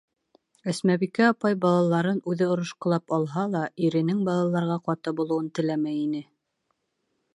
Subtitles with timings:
[0.71, 6.27] Әсмәбикә апай балаларын үҙе орошҡолап алһа ла, иренең балаларға ҡаты булыуын теләмәй ине.